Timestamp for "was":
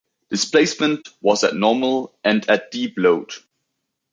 1.21-1.43